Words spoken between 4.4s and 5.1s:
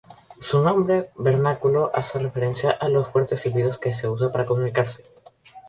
comunicarse.